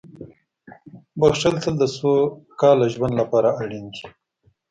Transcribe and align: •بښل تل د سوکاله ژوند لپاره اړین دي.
•بښل 1.19 1.55
تل 1.63 1.75
د 1.79 1.83
سوکاله 1.97 2.85
ژوند 2.93 3.13
لپاره 3.21 3.49
اړین 3.61 3.85
دي. 3.95 4.05